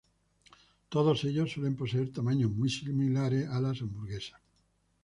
[0.89, 4.41] Todos ellos suelen poseer tamaños muy similares a las hamburguesas.